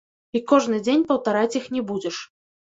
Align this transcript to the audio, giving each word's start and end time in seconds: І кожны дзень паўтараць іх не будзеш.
І 0.37 0.39
кожны 0.51 0.79
дзень 0.87 1.03
паўтараць 1.11 1.57
іх 1.61 1.69
не 1.77 1.85
будзеш. 1.93 2.17